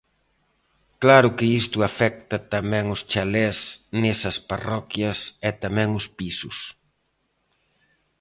[1.01, 3.57] Claro que isto afecta tamén os chalés
[4.01, 6.57] nesas parroquias e tamén os pisos.